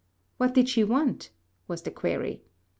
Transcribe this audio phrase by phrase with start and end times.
[0.37, 1.29] What did she want?
[1.67, 2.41] was the query.